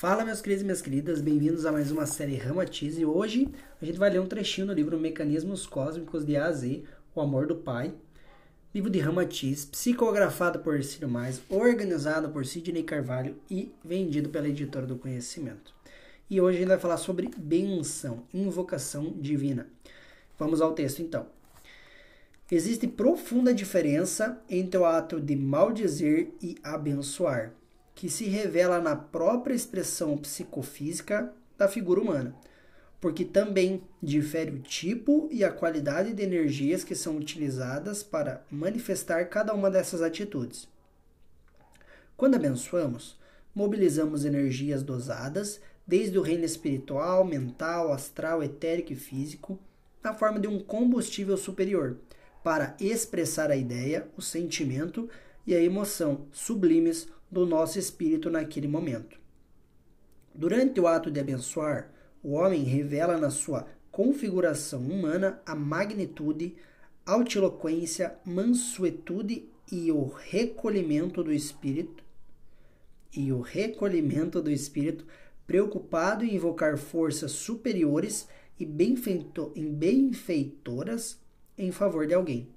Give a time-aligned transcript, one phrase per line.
[0.00, 3.46] Fala, meus queridos e minhas queridas, bem-vindos a mais uma série Ramatiz e hoje
[3.82, 6.84] a gente vai ler um trechinho do livro Mecanismos Cósmicos de A a Z,
[7.14, 7.92] O Amor do Pai,
[8.74, 14.86] livro de Ramatiz, psicografado por Ciro Mais, organizado por Sidney Carvalho e vendido pela editora
[14.86, 15.74] do Conhecimento.
[16.30, 19.68] E hoje a gente vai falar sobre benção, invocação divina.
[20.38, 21.26] Vamos ao texto então.
[22.50, 27.52] Existe profunda diferença entre o ato de maldizer e abençoar,
[28.00, 32.34] que se revela na própria expressão psicofísica da figura humana,
[32.98, 39.26] porque também difere o tipo e a qualidade de energias que são utilizadas para manifestar
[39.26, 40.66] cada uma dessas atitudes.
[42.16, 43.18] Quando abençoamos,
[43.54, 49.58] mobilizamos energias dosadas, desde o reino espiritual, mental, astral, etérico e físico,
[50.02, 51.98] na forma de um combustível superior
[52.42, 55.06] para expressar a ideia, o sentimento
[55.46, 59.18] e a emoção sublimes do nosso espírito naquele momento.
[60.34, 66.56] Durante o ato de abençoar, o homem revela na sua configuração humana a magnitude,
[67.04, 72.02] altiloquência, mansuetude e o recolhimento do espírito
[73.16, 75.04] e o recolhimento do espírito
[75.46, 81.18] preocupado em invocar forças superiores e benfeitoras
[81.58, 82.48] em favor de alguém.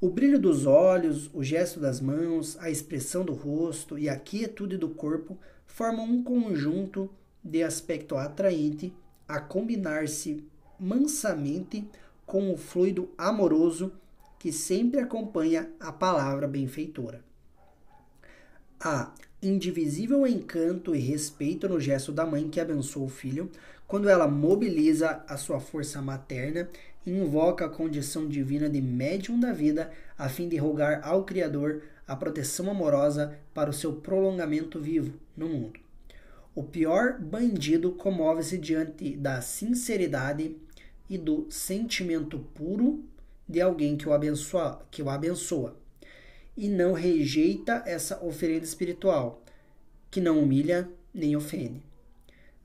[0.00, 4.76] O brilho dos olhos, o gesto das mãos, a expressão do rosto e a quietude
[4.76, 7.10] do corpo formam um conjunto
[7.42, 8.94] de aspecto atraente
[9.26, 10.44] a combinar-se
[10.78, 11.84] mansamente
[12.24, 13.90] com o fluido amoroso
[14.38, 17.24] que sempre acompanha a palavra benfeitora.
[18.78, 19.12] Há
[19.42, 23.50] indivisível encanto e respeito no gesto da mãe que abençoa o filho,
[23.86, 26.68] quando ela mobiliza a sua força materna
[27.06, 31.82] e invoca a condição divina de médium da vida a fim de rogar ao Criador
[32.06, 35.80] a proteção amorosa para o seu prolongamento vivo no mundo.
[36.54, 40.56] O pior bandido comove-se diante da sinceridade
[41.08, 43.04] e do sentimento puro
[43.48, 45.76] de alguém que o abençoa, que o abençoa
[46.58, 49.40] e não rejeita essa oferenda espiritual,
[50.10, 51.80] que não humilha nem ofende.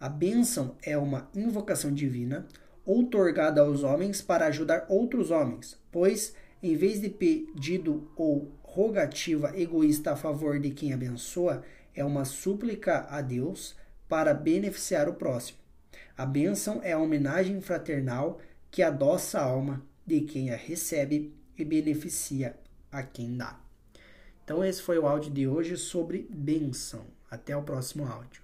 [0.00, 2.46] A bênção é uma invocação divina
[2.86, 10.12] outorgada aos homens para ajudar outros homens, pois, em vez de pedido ou rogativa egoísta
[10.12, 11.62] a favor de quem abençoa,
[11.94, 13.76] é uma súplica a Deus
[14.08, 15.58] para beneficiar o próximo.
[16.16, 21.64] A bênção é a homenagem fraternal que adoça a alma de quem a recebe e
[21.64, 22.56] beneficia
[22.90, 23.60] a quem dá.
[24.44, 27.06] Então, esse foi o áudio de hoje sobre benção.
[27.30, 28.42] Até o próximo áudio.